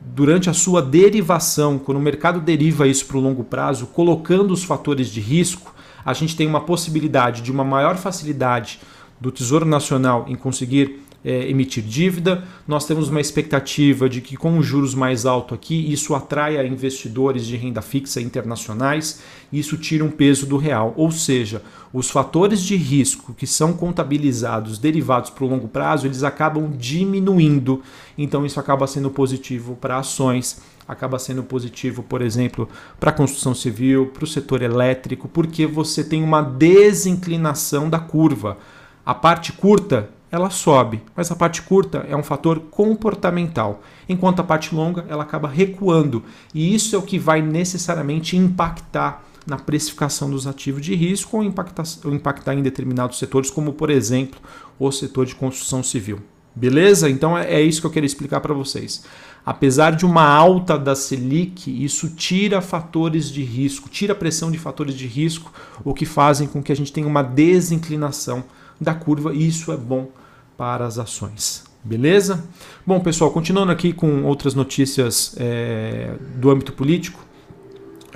durante 0.00 0.48
a 0.48 0.52
sua 0.52 0.82
derivação, 0.82 1.78
quando 1.78 1.98
o 1.98 2.02
mercado 2.02 2.40
deriva 2.40 2.86
isso 2.86 3.06
para 3.06 3.16
o 3.16 3.20
longo 3.20 3.44
prazo, 3.44 3.86
colocando 3.86 4.52
os 4.52 4.64
fatores 4.64 5.08
de 5.08 5.20
risco, 5.20 5.74
a 6.04 6.12
gente 6.12 6.36
tem 6.36 6.46
uma 6.46 6.60
possibilidade 6.60 7.42
de 7.42 7.50
uma 7.50 7.64
maior 7.64 7.96
facilidade 7.96 8.80
do 9.20 9.32
Tesouro 9.32 9.64
Nacional 9.64 10.24
em 10.28 10.36
conseguir 10.36 11.02
é, 11.26 11.50
emitir 11.50 11.82
dívida. 11.82 12.44
Nós 12.68 12.86
temos 12.86 13.08
uma 13.08 13.20
expectativa 13.20 14.08
de 14.08 14.20
que, 14.20 14.36
com 14.36 14.56
os 14.56 14.64
juros 14.64 14.94
mais 14.94 15.26
altos 15.26 15.58
aqui, 15.58 15.92
isso 15.92 16.14
atraia 16.14 16.64
investidores 16.64 17.44
de 17.44 17.56
renda 17.56 17.82
fixa 17.82 18.20
internacionais 18.20 19.20
e 19.50 19.58
isso 19.58 19.76
tira 19.76 20.04
um 20.04 20.10
peso 20.10 20.46
do 20.46 20.56
real. 20.56 20.94
Ou 20.96 21.10
seja, 21.10 21.60
os 21.92 22.08
fatores 22.08 22.62
de 22.62 22.76
risco 22.76 23.34
que 23.34 23.46
são 23.46 23.72
contabilizados 23.72 24.78
derivados 24.78 25.30
para 25.30 25.44
o 25.44 25.48
longo 25.48 25.66
prazo, 25.66 26.06
eles 26.06 26.22
acabam 26.22 26.70
diminuindo. 26.78 27.82
Então, 28.16 28.46
isso 28.46 28.60
acaba 28.60 28.86
sendo 28.86 29.10
positivo 29.10 29.76
para 29.80 29.98
ações 29.98 30.62
acaba 30.88 31.18
sendo 31.18 31.42
positivo, 31.42 32.00
por 32.00 32.22
exemplo, 32.22 32.68
para 33.00 33.10
a 33.10 33.12
construção 33.12 33.52
civil, 33.52 34.06
para 34.14 34.22
o 34.22 34.26
setor 34.26 34.62
elétrico, 34.62 35.26
porque 35.26 35.66
você 35.66 36.04
tem 36.04 36.22
uma 36.22 36.40
desinclinação 36.40 37.90
da 37.90 37.98
curva. 37.98 38.56
A 39.04 39.12
parte 39.12 39.52
curta 39.52 40.08
ela 40.30 40.50
sobe, 40.50 41.02
mas 41.14 41.30
a 41.30 41.36
parte 41.36 41.62
curta 41.62 42.04
é 42.08 42.16
um 42.16 42.22
fator 42.22 42.58
comportamental, 42.70 43.82
enquanto 44.08 44.40
a 44.40 44.44
parte 44.44 44.74
longa 44.74 45.04
ela 45.08 45.22
acaba 45.22 45.48
recuando, 45.48 46.22
e 46.54 46.74
isso 46.74 46.96
é 46.96 46.98
o 46.98 47.02
que 47.02 47.18
vai 47.18 47.40
necessariamente 47.40 48.36
impactar 48.36 49.22
na 49.46 49.56
precificação 49.56 50.28
dos 50.28 50.46
ativos 50.46 50.82
de 50.82 50.94
risco 50.94 51.36
ou 51.36 51.44
impactar, 51.44 51.84
ou 52.04 52.12
impactar 52.12 52.54
em 52.54 52.62
determinados 52.62 53.18
setores, 53.18 53.50
como 53.50 53.72
por 53.72 53.90
exemplo 53.90 54.40
o 54.78 54.90
setor 54.90 55.24
de 55.24 55.34
construção 55.34 55.82
civil. 55.82 56.20
Beleza? 56.54 57.08
Então 57.08 57.36
é, 57.36 57.54
é 57.54 57.60
isso 57.60 57.80
que 57.80 57.86
eu 57.86 57.90
queria 57.90 58.06
explicar 58.06 58.40
para 58.40 58.54
vocês. 58.54 59.04
Apesar 59.44 59.92
de 59.92 60.04
uma 60.04 60.24
alta 60.26 60.76
da 60.76 60.96
Selic, 60.96 61.70
isso 61.84 62.08
tira 62.16 62.60
fatores 62.60 63.30
de 63.30 63.44
risco, 63.44 63.88
tira 63.88 64.14
pressão 64.14 64.50
de 64.50 64.58
fatores 64.58 64.94
de 64.96 65.06
risco, 65.06 65.52
o 65.84 65.94
que 65.94 66.04
fazem 66.04 66.48
com 66.48 66.60
que 66.60 66.72
a 66.72 66.74
gente 66.74 66.92
tenha 66.92 67.06
uma 67.06 67.22
desinclinação 67.22 68.42
da 68.80 68.94
curva, 68.94 69.34
e 69.34 69.46
isso 69.46 69.72
é 69.72 69.76
bom 69.76 70.08
para 70.56 70.86
as 70.86 70.98
ações. 70.98 71.64
Beleza? 71.82 72.44
Bom, 72.84 72.98
pessoal, 72.98 73.30
continuando 73.30 73.70
aqui 73.70 73.92
com 73.92 74.24
outras 74.24 74.54
notícias 74.54 75.36
é, 75.38 76.14
do 76.34 76.50
âmbito 76.50 76.72
político, 76.72 77.24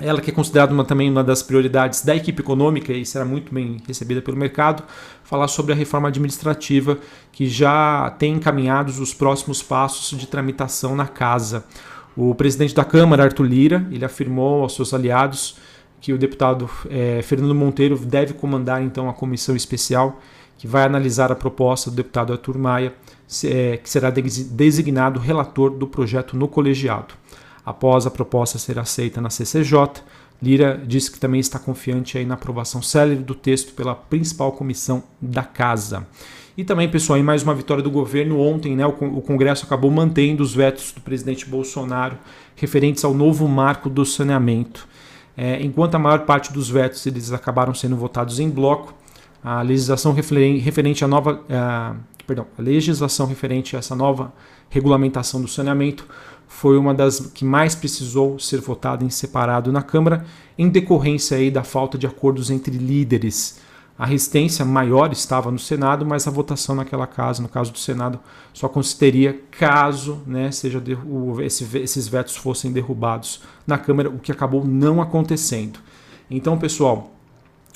ela 0.01 0.19
que 0.19 0.31
é 0.31 0.33
considerada 0.33 0.73
uma, 0.73 0.83
também 0.83 1.09
uma 1.09 1.23
das 1.23 1.43
prioridades 1.43 2.03
da 2.03 2.15
equipe 2.15 2.41
econômica 2.41 2.91
e 2.91 3.05
será 3.05 3.23
muito 3.23 3.53
bem 3.53 3.77
recebida 3.87 4.21
pelo 4.21 4.35
mercado, 4.35 4.83
falar 5.23 5.47
sobre 5.47 5.73
a 5.73 5.75
reforma 5.75 6.07
administrativa 6.07 6.97
que 7.31 7.47
já 7.47 8.13
tem 8.17 8.33
encaminhados 8.33 8.99
os 8.99 9.13
próximos 9.13 9.61
passos 9.61 10.17
de 10.19 10.27
tramitação 10.27 10.95
na 10.95 11.07
casa. 11.07 11.63
O 12.17 12.35
presidente 12.35 12.75
da 12.75 12.83
Câmara, 12.83 13.23
Arthur 13.23 13.45
Lira, 13.45 13.87
ele 13.91 14.03
afirmou 14.03 14.63
aos 14.63 14.75
seus 14.75 14.93
aliados 14.93 15.55
que 16.01 16.11
o 16.11 16.17
deputado 16.17 16.69
é, 16.89 17.21
Fernando 17.21 17.53
Monteiro 17.53 17.95
deve 17.97 18.33
comandar 18.33 18.81
então 18.81 19.07
a 19.07 19.13
comissão 19.13 19.55
especial 19.55 20.19
que 20.61 20.67
vai 20.67 20.83
analisar 20.83 21.31
a 21.31 21.35
proposta 21.35 21.89
do 21.89 21.95
deputado 21.95 22.31
Arthur 22.31 22.55
Maia, 22.55 22.93
é, 23.45 23.77
que 23.77 23.89
será 23.89 24.11
designado 24.11 25.19
relator 25.19 25.71
do 25.71 25.87
projeto 25.87 26.37
no 26.37 26.47
colegiado. 26.47 27.15
Após 27.65 28.05
a 28.05 28.11
proposta 28.11 28.59
ser 28.59 28.77
aceita 28.77 29.19
na 29.19 29.31
CCJ, 29.31 30.03
Lira 30.39 30.79
disse 30.85 31.11
que 31.11 31.19
também 31.19 31.39
está 31.39 31.57
confiante 31.57 32.15
aí 32.15 32.27
na 32.27 32.35
aprovação 32.35 32.79
célere 32.79 33.23
do 33.23 33.33
texto 33.33 33.73
pela 33.73 33.95
principal 33.95 34.51
comissão 34.51 35.01
da 35.19 35.41
Casa. 35.41 36.05
E 36.55 36.63
também, 36.63 36.87
pessoal, 36.87 37.17
em 37.17 37.23
mais 37.23 37.41
uma 37.41 37.55
vitória 37.55 37.81
do 37.81 37.89
governo, 37.89 38.39
ontem 38.39 38.75
né, 38.75 38.85
o 38.85 38.93
Congresso 38.93 39.65
acabou 39.65 39.89
mantendo 39.89 40.43
os 40.43 40.53
vetos 40.53 40.91
do 40.91 41.01
presidente 41.01 41.47
Bolsonaro 41.47 42.19
referentes 42.55 43.03
ao 43.03 43.15
novo 43.15 43.47
marco 43.47 43.89
do 43.89 44.05
saneamento. 44.05 44.87
É, 45.35 45.59
enquanto 45.63 45.95
a 45.95 45.99
maior 45.99 46.19
parte 46.19 46.53
dos 46.53 46.69
vetos 46.69 47.03
eles 47.07 47.31
acabaram 47.31 47.73
sendo 47.73 47.95
votados 47.95 48.39
em 48.39 48.47
bloco, 48.47 49.00
a 49.43 49.61
legislação 49.61 50.13
referente 50.13 51.03
à 51.03 51.07
nova, 51.07 51.41
a, 51.49 51.95
perdão, 52.27 52.45
a 52.57 52.61
legislação 52.61 53.25
referente 53.25 53.75
a 53.75 53.79
essa 53.79 53.95
nova 53.95 54.33
regulamentação 54.69 55.41
do 55.41 55.47
saneamento 55.47 56.07
foi 56.47 56.77
uma 56.77 56.93
das 56.93 57.19
que 57.19 57.45
mais 57.45 57.73
precisou 57.73 58.37
ser 58.37 58.59
votada 58.59 59.03
em 59.03 59.09
separado 59.09 59.71
na 59.71 59.81
Câmara, 59.81 60.25
em 60.57 60.69
decorrência 60.69 61.37
aí 61.37 61.49
da 61.49 61.63
falta 61.63 61.97
de 61.97 62.05
acordos 62.05 62.51
entre 62.51 62.77
líderes. 62.77 63.59
A 63.97 64.05
resistência 64.05 64.65
maior 64.65 65.11
estava 65.11 65.49
no 65.49 65.59
Senado, 65.59 66.05
mas 66.05 66.27
a 66.27 66.31
votação 66.31 66.75
naquela 66.75 67.07
casa, 67.07 67.41
no 67.41 67.47
caso 67.47 67.71
do 67.71 67.77
Senado, 67.77 68.19
só 68.51 68.67
consisteria 68.67 69.39
caso 69.51 70.21
né, 70.25 70.51
seja 70.51 70.81
esse, 71.43 71.77
esses 71.77 72.07
vetos 72.07 72.35
fossem 72.35 72.71
derrubados 72.71 73.41
na 73.65 73.77
Câmara, 73.77 74.09
o 74.09 74.19
que 74.19 74.31
acabou 74.31 74.65
não 74.65 75.01
acontecendo. 75.01 75.79
Então, 76.29 76.57
pessoal, 76.57 77.11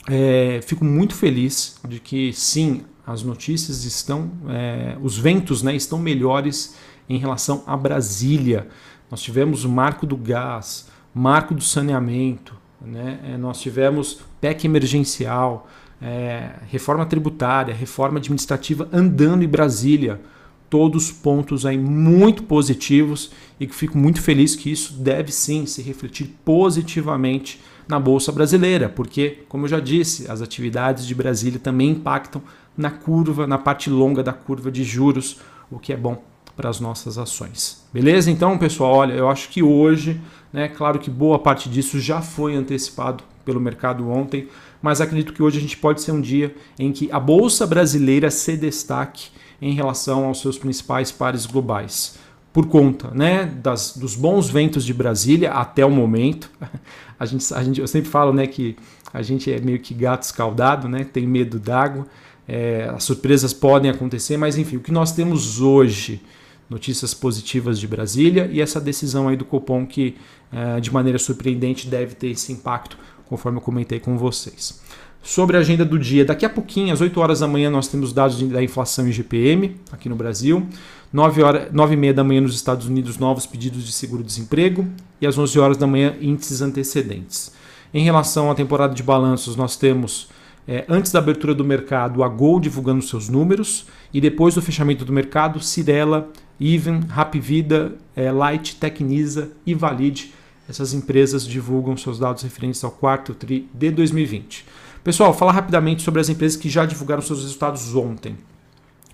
é, 0.07 0.59
fico 0.61 0.85
muito 0.85 1.15
feliz 1.15 1.77
de 1.87 1.99
que 1.99 2.31
sim, 2.33 2.83
as 3.05 3.23
notícias 3.23 3.85
estão, 3.85 4.31
é, 4.49 4.97
os 5.01 5.17
ventos 5.17 5.61
né, 5.63 5.75
estão 5.75 5.99
melhores 5.99 6.75
em 7.07 7.17
relação 7.17 7.63
a 7.67 7.75
Brasília. 7.77 8.67
Nós 9.09 9.21
tivemos 9.21 9.63
o 9.63 9.69
marco 9.69 10.05
do 10.05 10.17
gás, 10.17 10.87
marco 11.13 11.53
do 11.53 11.61
saneamento, 11.61 12.55
né? 12.81 13.19
É, 13.23 13.37
nós 13.37 13.59
tivemos 13.59 14.19
PEC 14.39 14.65
emergencial, 14.65 15.67
é, 16.01 16.51
reforma 16.69 17.05
tributária, 17.05 17.73
reforma 17.73 18.19
administrativa 18.19 18.87
andando 18.91 19.43
em 19.43 19.47
Brasília. 19.47 20.21
Todos 20.69 21.11
pontos 21.11 21.65
aí 21.65 21.77
muito 21.77 22.43
positivos 22.43 23.31
e 23.59 23.67
que 23.67 23.75
fico 23.75 23.97
muito 23.97 24.21
feliz 24.21 24.55
que 24.55 24.71
isso 24.71 24.93
deve 24.93 25.31
sim 25.31 25.65
se 25.65 25.81
refletir 25.81 26.35
positivamente 26.43 27.61
na 27.87 27.99
Bolsa 27.99 28.31
Brasileira, 28.31 28.89
porque, 28.89 29.43
como 29.47 29.65
eu 29.65 29.69
já 29.69 29.79
disse, 29.79 30.29
as 30.29 30.41
atividades 30.41 31.05
de 31.05 31.13
Brasília 31.13 31.59
também 31.59 31.91
impactam 31.91 32.41
na 32.77 32.89
curva, 32.89 33.45
na 33.45 33.57
parte 33.57 33.89
longa 33.89 34.23
da 34.23 34.33
curva 34.33 34.71
de 34.71 34.83
juros, 34.83 35.39
o 35.71 35.79
que 35.79 35.93
é 35.93 35.97
bom 35.97 36.21
para 36.55 36.69
as 36.69 36.79
nossas 36.79 37.17
ações. 37.17 37.85
Beleza? 37.93 38.31
Então, 38.31 38.57
pessoal, 38.57 38.93
olha, 38.93 39.13
eu 39.13 39.29
acho 39.29 39.49
que 39.49 39.61
hoje, 39.61 40.19
né, 40.51 40.67
claro 40.67 40.99
que 40.99 41.09
boa 41.09 41.37
parte 41.37 41.69
disso 41.69 41.99
já 41.99 42.21
foi 42.21 42.55
antecipado 42.55 43.23
pelo 43.43 43.59
mercado 43.59 44.09
ontem, 44.09 44.47
mas 44.81 45.01
acredito 45.01 45.33
que 45.33 45.43
hoje 45.43 45.57
a 45.57 45.61
gente 45.61 45.77
pode 45.77 46.01
ser 46.01 46.11
um 46.11 46.21
dia 46.21 46.55
em 46.79 46.91
que 46.91 47.11
a 47.11 47.19
bolsa 47.19 47.67
brasileira 47.67 48.31
se 48.31 48.57
destaque 48.57 49.29
em 49.61 49.73
relação 49.73 50.25
aos 50.25 50.41
seus 50.41 50.57
principais 50.57 51.11
pares 51.11 51.45
globais 51.45 52.17
por 52.55 52.67
conta 52.67 53.11
né, 53.13 53.43
das, 53.61 53.97
dos 53.97 54.15
bons 54.15 54.49
ventos 54.49 54.85
de 54.85 54.93
Brasília 54.93 55.51
até 55.51 55.85
o 55.85 55.91
momento. 55.91 56.49
A 57.19 57.25
gente, 57.25 57.53
a 57.53 57.63
gente, 57.63 57.79
eu 57.79 57.87
sempre 57.87 58.09
falo 58.09 58.33
né, 58.33 58.45
que 58.45 58.75
a 59.13 59.21
gente 59.21 59.49
é 59.49 59.57
meio 59.61 59.79
que 59.79 59.93
gato 59.93 60.23
escaldado, 60.23 60.89
né, 60.89 61.05
tem 61.05 61.25
medo 61.25 61.57
d'água. 61.57 62.05
É, 62.45 62.91
as 62.93 63.05
surpresas 63.05 63.53
podem 63.53 63.89
acontecer, 63.89 64.35
mas 64.35 64.57
enfim, 64.57 64.75
o 64.75 64.79
que 64.81 64.91
nós 64.91 65.13
temos 65.13 65.61
hoje, 65.61 66.21
notícias 66.69 67.13
positivas 67.13 67.79
de 67.79 67.87
Brasília 67.87 68.49
e 68.51 68.59
essa 68.59 68.81
decisão 68.81 69.29
aí 69.29 69.37
do 69.37 69.45
Copom 69.45 69.85
que, 69.85 70.17
é, 70.51 70.81
de 70.81 70.91
maneira 70.91 71.17
surpreendente, 71.17 71.87
deve 71.87 72.15
ter 72.15 72.27
esse 72.27 72.51
impacto, 72.51 72.97
conforme 73.27 73.57
eu 73.57 73.61
comentei 73.61 73.99
com 73.99 74.17
vocês. 74.17 74.81
Sobre 75.25 75.57
a 75.57 75.59
agenda 75.59 75.83
do 75.83 75.97
dia, 75.97 76.23
daqui 76.23 76.45
a 76.45 76.49
pouquinho, 76.49 76.93
às 76.93 77.01
8 77.01 77.19
horas 77.19 77.39
da 77.39 77.47
manhã, 77.47 77.67
nós 77.67 77.87
temos 77.87 78.13
dados 78.13 78.39
da 78.43 78.61
inflação 78.61 79.07
e 79.07 79.11
GPM 79.11 79.75
aqui 79.91 80.07
no 80.07 80.15
Brasil. 80.15 80.67
9, 81.11 81.41
horas, 81.41 81.73
9 81.73 81.93
e 81.95 81.97
meia 81.97 82.13
da 82.13 82.23
manhã 82.23 82.41
nos 82.41 82.53
Estados 82.53 82.85
Unidos, 82.85 83.17
novos 83.17 83.47
pedidos 83.47 83.83
de 83.83 83.91
seguro-desemprego. 83.91 84.87
E 85.19 85.25
às 85.25 85.35
11 85.35 85.59
horas 85.59 85.77
da 85.77 85.87
manhã, 85.87 86.15
índices 86.21 86.61
antecedentes. 86.61 87.51
Em 87.91 88.03
relação 88.03 88.51
à 88.51 88.55
temporada 88.55 88.93
de 88.93 89.01
balanços, 89.01 89.55
nós 89.55 89.75
temos, 89.75 90.29
é, 90.67 90.85
antes 90.87 91.11
da 91.11 91.17
abertura 91.17 91.55
do 91.55 91.65
mercado, 91.65 92.23
a 92.23 92.27
Gol 92.27 92.59
divulgando 92.59 93.01
seus 93.01 93.27
números. 93.27 93.87
E 94.13 94.21
depois 94.21 94.53
do 94.53 94.61
fechamento 94.61 95.03
do 95.03 95.11
mercado, 95.11 95.59
Cirela, 95.59 96.29
Even, 96.61 96.99
Rapvida, 97.09 97.95
é, 98.15 98.31
Light, 98.31 98.75
Tecnisa 98.75 99.49
e 99.65 99.73
Valide. 99.73 100.35
Essas 100.67 100.93
empresas 100.93 101.45
divulgam 101.45 101.95
seus 101.95 102.19
dados 102.19 102.43
referentes 102.43 102.83
ao 102.83 102.91
quarto 102.91 103.33
TRI 103.33 103.69
de 103.73 103.91
2020. 103.91 104.65
Pessoal, 105.03 105.33
falar 105.33 105.51
rapidamente 105.51 106.01
sobre 106.01 106.21
as 106.21 106.29
empresas 106.29 106.57
que 106.57 106.69
já 106.69 106.85
divulgaram 106.85 107.21
seus 107.21 107.41
resultados 107.41 107.95
ontem 107.95 108.35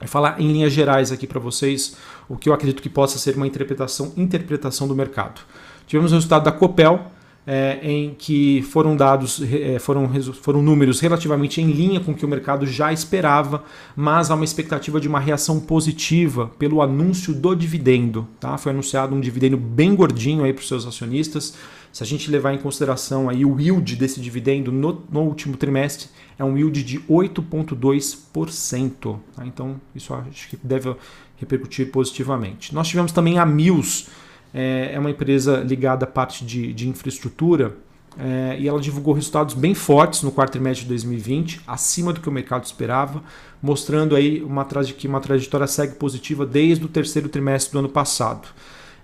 falar 0.07 0.39
em 0.39 0.51
linhas 0.51 0.73
gerais 0.73 1.11
aqui 1.11 1.27
para 1.27 1.39
vocês 1.39 1.95
o 2.27 2.37
que 2.37 2.49
eu 2.49 2.53
acredito 2.53 2.81
que 2.81 2.89
possa 2.89 3.19
ser 3.19 3.35
uma 3.35 3.47
interpretação, 3.47 4.13
interpretação 4.17 4.87
do 4.87 4.95
mercado. 4.95 5.41
Tivemos 5.85 6.11
o 6.11 6.15
resultado 6.15 6.43
da 6.43 6.51
Copel, 6.51 7.11
é, 7.45 7.79
em 7.81 8.13
que 8.13 8.61
foram 8.63 8.95
dados, 8.95 9.41
é, 9.41 9.79
foram, 9.79 10.09
foram 10.33 10.61
números 10.61 10.99
relativamente 10.99 11.59
em 11.59 11.71
linha 11.71 11.99
com 11.99 12.11
o 12.11 12.15
que 12.15 12.25
o 12.25 12.29
mercado 12.29 12.67
já 12.67 12.93
esperava, 12.93 13.63
mas 13.95 14.29
há 14.29 14.35
uma 14.35 14.45
expectativa 14.45 14.99
de 14.99 15.07
uma 15.07 15.19
reação 15.19 15.59
positiva 15.59 16.51
pelo 16.59 16.81
anúncio 16.81 17.33
do 17.33 17.55
dividendo. 17.55 18.27
Tá? 18.39 18.57
Foi 18.57 18.71
anunciado 18.71 19.15
um 19.15 19.19
dividendo 19.19 19.57
bem 19.57 19.95
gordinho 19.95 20.41
para 20.53 20.61
os 20.61 20.67
seus 20.67 20.85
acionistas. 20.85 21.55
Se 21.91 22.03
a 22.03 22.05
gente 22.05 22.31
levar 22.31 22.53
em 22.53 22.57
consideração 22.57 23.27
aí 23.27 23.43
o 23.43 23.59
yield 23.59 23.97
desse 23.97 24.21
dividendo 24.21 24.71
no, 24.71 25.03
no 25.11 25.19
último 25.21 25.57
trimestre, 25.57 26.07
é 26.39 26.43
um 26.43 26.57
yield 26.57 26.81
de 26.83 26.99
8,2%. 27.01 29.19
Tá? 29.35 29.45
Então, 29.45 29.75
isso 29.93 30.13
acho 30.13 30.47
que 30.47 30.57
deve 30.63 30.95
repercutir 31.37 31.91
positivamente. 31.91 32.73
Nós 32.73 32.87
tivemos 32.87 33.11
também 33.11 33.39
a 33.39 33.45
Mills, 33.45 34.07
é, 34.53 34.91
é 34.93 34.99
uma 34.99 35.09
empresa 35.09 35.57
ligada 35.57 36.05
à 36.05 36.07
parte 36.07 36.45
de, 36.45 36.73
de 36.73 36.87
infraestrutura, 36.87 37.75
é, 38.19 38.57
e 38.59 38.67
ela 38.67 38.79
divulgou 38.79 39.13
resultados 39.13 39.53
bem 39.53 39.73
fortes 39.73 40.21
no 40.21 40.31
quarto 40.31 40.51
trimestre 40.53 40.83
de 40.83 40.89
2020, 40.89 41.61
acima 41.65 42.11
do 42.11 42.19
que 42.19 42.27
o 42.27 42.31
mercado 42.31 42.65
esperava, 42.65 43.23
mostrando 43.61 44.15
aí 44.15 44.43
uma, 44.43 44.65
que 44.97 45.07
uma 45.07 45.21
trajetória 45.21 45.67
segue 45.67 45.95
positiva 45.95 46.45
desde 46.45 46.83
o 46.83 46.87
terceiro 46.89 47.29
trimestre 47.29 47.71
do 47.71 47.79
ano 47.79 47.89
passado. 47.89 48.49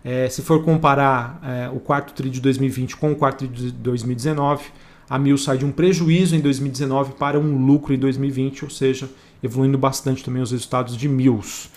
É, 0.04 0.30
se 0.30 0.42
for 0.42 0.64
comparar 0.64 1.40
é, 1.44 1.70
o 1.70 1.80
quarto 1.80 2.14
tri 2.14 2.30
de 2.30 2.42
2020 2.42 2.98
com 2.98 3.12
o 3.12 3.16
quarto 3.16 3.40
tri 3.40 3.48
de 3.48 3.72
2019, 3.72 4.66
a 5.10 5.18
Mil 5.18 5.38
sai 5.38 5.58
de 5.58 5.66
um 5.66 5.72
prejuízo 5.72 6.36
em 6.36 6.42
2019 6.42 7.14
para 7.14 7.40
um 7.40 7.66
lucro 7.66 7.94
em 7.94 7.98
2020, 7.98 8.66
ou 8.66 8.70
seja, 8.70 9.10
evoluindo 9.42 9.78
bastante 9.78 10.24
também 10.24 10.42
os 10.42 10.52
resultados 10.52 10.98
de 10.98 11.08
Mills. 11.08 11.70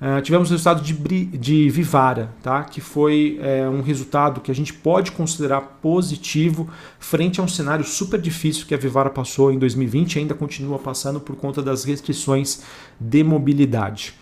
Uh, 0.00 0.20
tivemos 0.20 0.50
o 0.50 0.52
resultado 0.52 0.82
de, 0.82 1.24
de 1.24 1.70
Vivara, 1.70 2.30
tá? 2.42 2.64
que 2.64 2.82
foi 2.82 3.38
é, 3.40 3.66
um 3.66 3.80
resultado 3.80 4.42
que 4.42 4.50
a 4.50 4.54
gente 4.54 4.74
pode 4.74 5.10
considerar 5.12 5.62
positivo 5.80 6.68
frente 6.98 7.40
a 7.40 7.42
um 7.42 7.48
cenário 7.48 7.82
super 7.82 8.20
difícil 8.20 8.66
que 8.66 8.74
a 8.74 8.76
Vivara 8.76 9.08
passou 9.08 9.50
em 9.50 9.58
2020 9.58 10.16
e 10.16 10.18
ainda 10.18 10.34
continua 10.34 10.78
passando 10.78 11.18
por 11.18 11.34
conta 11.36 11.62
das 11.62 11.84
restrições 11.84 12.62
de 13.00 13.24
mobilidade. 13.24 14.12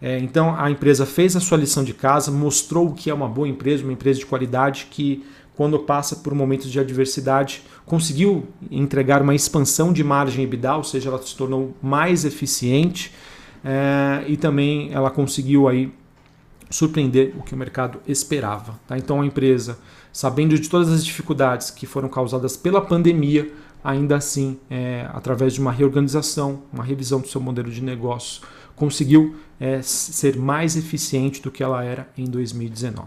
É, 0.00 0.18
então 0.18 0.54
a 0.56 0.70
empresa 0.70 1.04
fez 1.04 1.34
a 1.34 1.40
sua 1.40 1.58
lição 1.58 1.82
de 1.82 1.94
casa, 1.94 2.30
mostrou 2.30 2.92
que 2.92 3.10
é 3.10 3.14
uma 3.14 3.28
boa 3.28 3.48
empresa, 3.48 3.82
uma 3.82 3.92
empresa 3.92 4.20
de 4.20 4.26
qualidade 4.26 4.86
que, 4.88 5.24
quando 5.56 5.80
passa 5.80 6.14
por 6.14 6.32
momentos 6.32 6.70
de 6.70 6.78
adversidade, 6.78 7.62
conseguiu 7.84 8.46
entregar 8.70 9.20
uma 9.20 9.34
expansão 9.34 9.92
de 9.92 10.04
margem 10.04 10.44
EBITDA, 10.44 10.76
ou 10.76 10.84
seja, 10.84 11.08
ela 11.08 11.20
se 11.20 11.34
tornou 11.34 11.74
mais 11.82 12.24
eficiente 12.24 13.12
é, 13.64 14.24
e 14.28 14.36
também 14.36 14.92
ela 14.92 15.10
conseguiu 15.10 15.66
aí 15.66 15.92
surpreender 16.70 17.34
o 17.38 17.42
que 17.42 17.54
o 17.54 17.56
mercado 17.56 18.00
esperava. 18.06 18.78
Tá? 18.86 18.98
Então 18.98 19.22
a 19.22 19.26
empresa, 19.26 19.78
sabendo 20.12 20.58
de 20.58 20.68
todas 20.68 20.92
as 20.92 21.04
dificuldades 21.04 21.70
que 21.70 21.86
foram 21.86 22.08
causadas 22.08 22.56
pela 22.56 22.80
pandemia, 22.80 23.50
ainda 23.82 24.16
assim, 24.16 24.58
é, 24.70 25.08
através 25.12 25.54
de 25.54 25.60
uma 25.60 25.72
reorganização, 25.72 26.62
uma 26.72 26.84
revisão 26.84 27.20
do 27.20 27.28
seu 27.28 27.40
modelo 27.40 27.70
de 27.70 27.82
negócio, 27.82 28.42
conseguiu 28.74 29.36
é, 29.60 29.80
ser 29.82 30.36
mais 30.36 30.76
eficiente 30.76 31.40
do 31.40 31.50
que 31.50 31.62
ela 31.62 31.82
era 31.84 32.08
em 32.18 32.24
2019. 32.24 33.06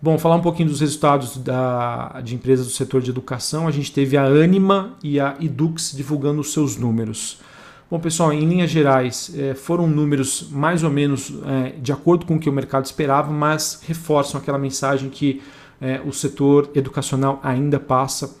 Bom, 0.00 0.16
falar 0.16 0.36
um 0.36 0.40
pouquinho 0.40 0.68
dos 0.68 0.80
resultados 0.80 1.36
da, 1.38 2.20
de 2.22 2.34
empresas 2.36 2.66
do 2.66 2.72
setor 2.72 3.02
de 3.02 3.10
educação. 3.10 3.66
A 3.66 3.72
gente 3.72 3.92
teve 3.92 4.16
a 4.16 4.24
Anima 4.24 4.96
e 5.02 5.18
a 5.18 5.36
Edux 5.40 5.92
divulgando 5.92 6.40
os 6.40 6.52
seus 6.52 6.76
números. 6.76 7.40
Bom, 7.90 7.98
pessoal, 7.98 8.34
em 8.34 8.44
linhas 8.44 8.70
gerais, 8.70 9.32
é, 9.34 9.54
foram 9.54 9.86
números 9.86 10.50
mais 10.50 10.84
ou 10.84 10.90
menos 10.90 11.32
é, 11.46 11.70
de 11.80 11.90
acordo 11.90 12.26
com 12.26 12.36
o 12.36 12.38
que 12.38 12.50
o 12.50 12.52
mercado 12.52 12.84
esperava, 12.84 13.32
mas 13.32 13.82
reforçam 13.88 14.38
aquela 14.38 14.58
mensagem 14.58 15.08
que 15.08 15.40
é, 15.80 15.98
o 16.04 16.12
setor 16.12 16.70
educacional 16.74 17.40
ainda 17.42 17.80
passa 17.80 18.36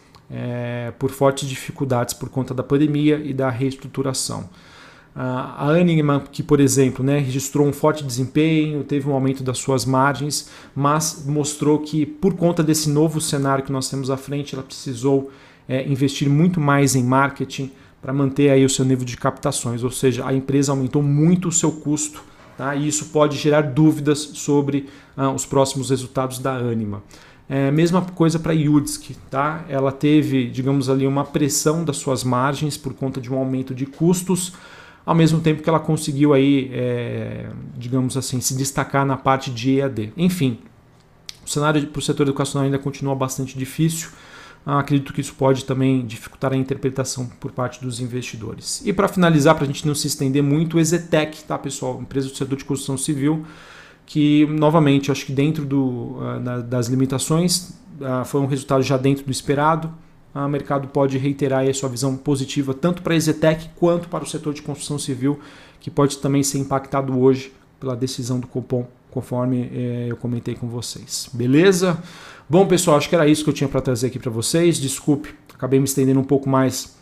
por 0.98 1.10
fortes 1.10 1.48
dificuldades 1.48 2.12
por 2.12 2.28
conta 2.28 2.52
da 2.52 2.62
pandemia 2.62 3.16
e 3.16 3.32
da 3.32 3.48
reestruturação. 3.48 4.50
A 5.16 5.70
Anima, 5.70 6.22
que 6.30 6.42
por 6.42 6.60
exemplo 6.60 7.02
né, 7.02 7.18
registrou 7.18 7.66
um 7.66 7.72
forte 7.72 8.04
desempenho, 8.04 8.84
teve 8.84 9.08
um 9.08 9.14
aumento 9.14 9.42
das 9.42 9.56
suas 9.56 9.86
margens, 9.86 10.50
mas 10.76 11.24
mostrou 11.26 11.78
que 11.78 12.04
por 12.04 12.34
conta 12.34 12.62
desse 12.62 12.90
novo 12.90 13.22
cenário 13.22 13.64
que 13.64 13.72
nós 13.72 13.88
temos 13.88 14.10
à 14.10 14.18
frente, 14.18 14.54
ela 14.54 14.62
precisou 14.62 15.30
investir 15.86 16.28
muito 16.28 16.60
mais 16.60 16.94
em 16.94 17.02
marketing, 17.02 17.72
para 18.00 18.12
manter 18.12 18.50
aí 18.50 18.64
o 18.64 18.70
seu 18.70 18.84
nível 18.84 19.04
de 19.04 19.16
captações, 19.16 19.82
ou 19.82 19.90
seja, 19.90 20.26
a 20.26 20.32
empresa 20.32 20.72
aumentou 20.72 21.02
muito 21.02 21.48
o 21.48 21.52
seu 21.52 21.72
custo 21.72 22.22
tá? 22.56 22.74
e 22.74 22.86
isso 22.86 23.06
pode 23.06 23.36
gerar 23.36 23.62
dúvidas 23.62 24.18
sobre 24.18 24.88
ah, 25.16 25.30
os 25.30 25.46
próximos 25.46 25.90
resultados 25.90 26.38
da 26.38 26.54
Anima. 26.54 27.02
É, 27.48 27.70
mesma 27.70 28.02
coisa 28.02 28.38
para 28.38 28.52
a 28.52 28.56
tá? 29.30 29.64
ela 29.70 29.90
teve, 29.90 30.50
digamos 30.50 30.90
ali, 30.90 31.06
uma 31.06 31.24
pressão 31.24 31.82
das 31.82 31.96
suas 31.96 32.22
margens 32.22 32.76
por 32.76 32.92
conta 32.92 33.20
de 33.20 33.32
um 33.32 33.38
aumento 33.38 33.74
de 33.74 33.86
custos, 33.86 34.52
ao 35.06 35.14
mesmo 35.14 35.40
tempo 35.40 35.62
que 35.62 35.68
ela 35.68 35.80
conseguiu 35.80 36.34
aí, 36.34 36.70
é, 36.70 37.48
digamos 37.74 38.18
assim, 38.18 38.42
se 38.42 38.54
destacar 38.54 39.06
na 39.06 39.16
parte 39.16 39.50
de 39.50 39.78
EAD. 39.78 40.12
Enfim, 40.14 40.58
o 41.46 41.48
cenário 41.48 41.86
para 41.86 41.98
o 41.98 42.02
setor 42.02 42.24
educacional 42.24 42.66
ainda 42.66 42.78
continua 42.78 43.14
bastante 43.14 43.56
difícil. 43.56 44.10
Ah, 44.64 44.80
acredito 44.80 45.12
que 45.12 45.20
isso 45.20 45.34
pode 45.34 45.64
também 45.64 46.04
dificultar 46.04 46.52
a 46.52 46.56
interpretação 46.56 47.26
por 47.40 47.52
parte 47.52 47.80
dos 47.80 48.00
investidores. 48.00 48.82
E 48.84 48.92
para 48.92 49.08
finalizar, 49.08 49.54
para 49.54 49.64
a 49.64 49.66
gente 49.66 49.86
não 49.86 49.94
se 49.94 50.06
estender 50.06 50.42
muito, 50.42 50.76
o 50.76 50.80
Exetec, 50.80 51.42
tá, 51.44 51.58
pessoal? 51.58 52.00
Empresa 52.00 52.28
do 52.28 52.36
setor 52.36 52.56
de 52.56 52.64
construção 52.64 52.98
civil, 52.98 53.46
que 54.04 54.46
novamente 54.46 55.10
acho 55.10 55.24
que 55.24 55.32
dentro 55.32 55.64
do, 55.64 56.18
uh, 56.18 56.62
das 56.66 56.88
limitações 56.88 57.70
uh, 58.00 58.24
foi 58.26 58.40
um 58.40 58.46
resultado 58.46 58.82
já 58.82 58.96
dentro 58.96 59.24
do 59.24 59.30
esperado. 59.30 59.92
O 60.34 60.46
mercado 60.46 60.86
pode 60.88 61.18
reiterar 61.18 61.66
a 61.66 61.74
sua 61.74 61.88
visão 61.88 62.16
positiva 62.16 62.72
tanto 62.72 63.02
para 63.02 63.14
a 63.14 63.16
Exetec 63.16 63.70
quanto 63.74 64.08
para 64.08 64.22
o 64.22 64.26
setor 64.26 64.52
de 64.54 64.62
construção 64.62 64.98
civil, 64.98 65.40
que 65.80 65.90
pode 65.90 66.18
também 66.18 66.42
ser 66.42 66.58
impactado 66.58 67.18
hoje 67.18 67.52
pela 67.80 67.96
decisão 67.96 68.38
do 68.38 68.46
Copom, 68.46 68.86
conforme 69.18 69.68
eh, 69.74 70.06
eu 70.08 70.16
comentei 70.16 70.54
com 70.54 70.68
vocês. 70.68 71.28
Beleza? 71.32 71.98
Bom, 72.48 72.66
pessoal, 72.68 72.96
acho 72.96 73.08
que 73.08 73.16
era 73.16 73.26
isso 73.26 73.42
que 73.42 73.50
eu 73.50 73.54
tinha 73.54 73.68
para 73.68 73.80
trazer 73.80 74.06
aqui 74.06 74.18
para 74.18 74.30
vocês. 74.30 74.78
Desculpe, 74.78 75.34
acabei 75.52 75.80
me 75.80 75.86
estendendo 75.86 76.20
um 76.20 76.24
pouco 76.24 76.48
mais 76.48 76.96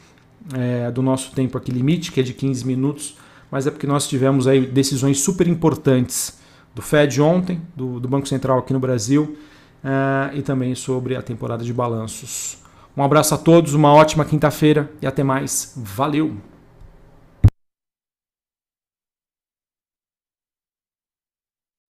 é, 0.55 0.91
do 0.91 1.03
nosso 1.03 1.33
tempo 1.33 1.59
aqui 1.59 1.71
limite, 1.71 2.11
que 2.11 2.21
é 2.21 2.23
de 2.23 2.33
15 2.33 2.67
minutos, 2.67 3.19
mas 3.51 3.67
é 3.67 3.71
porque 3.71 3.87
nós 3.87 4.09
tivemos 4.09 4.47
aí 4.47 4.65
decisões 4.65 5.21
super 5.21 5.47
importantes 5.47 6.39
do 6.75 6.81
Fed 6.81 7.21
ontem, 7.21 7.61
do, 7.77 8.01
do 8.01 8.09
Banco 8.09 8.27
Central 8.27 8.59
aqui 8.59 8.73
no 8.73 8.81
Brasil, 8.81 9.37
é, 9.85 10.39
e 10.39 10.43
também 10.43 10.75
sobre 10.75 11.17
a 11.17 11.23
temporada 11.23 11.63
de 11.63 11.73
balanços. 11.73 12.59
Um 12.97 13.03
abraço 13.03 13.35
a 13.35 13.39
todos, 13.39 13.75
uma 13.75 13.93
ótima 13.93 14.25
quinta-feira 14.25 14.91
e 15.03 15.07
até 15.07 15.23
mais. 15.23 15.75
Valeu! 15.77 16.56